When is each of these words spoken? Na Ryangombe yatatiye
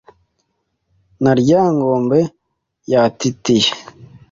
Na 1.23 1.31
Ryangombe 1.39 2.19
yatatiye 2.91 3.71